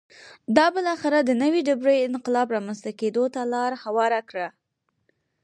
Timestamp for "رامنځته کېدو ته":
2.55-3.41